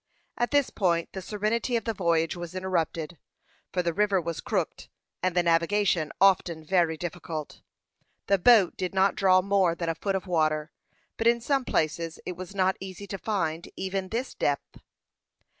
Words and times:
At 0.35 0.49
this 0.49 0.71
point 0.71 1.13
the 1.13 1.21
serenity 1.21 1.75
of 1.75 1.83
the 1.83 1.93
voyage 1.93 2.35
was 2.35 2.55
interrupted, 2.55 3.19
for 3.71 3.83
the 3.83 3.93
river 3.93 4.19
was 4.19 4.41
crooked, 4.41 4.87
and 5.21 5.35
the 5.35 5.43
navigation 5.43 6.11
often 6.19 6.65
very 6.65 6.97
difficult. 6.97 7.61
The 8.25 8.39
boat 8.39 8.75
did 8.75 8.95
not 8.95 9.13
draw 9.13 9.43
more 9.43 9.75
than 9.75 9.89
a 9.89 9.93
foot 9.93 10.15
of 10.15 10.25
water, 10.25 10.71
but 11.17 11.27
in 11.27 11.39
some 11.39 11.65
places 11.65 12.19
it 12.25 12.35
was 12.35 12.55
not 12.55 12.77
easy 12.79 13.05
to 13.05 13.19
find 13.19 13.69
even 13.75 14.09
this 14.09 14.33
depth. 14.33 14.79